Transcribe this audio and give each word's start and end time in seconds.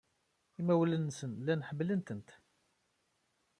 Imawlan-nsen 0.59 1.31
llan 1.39 1.65
ḥemmlen-tent. 1.67 2.29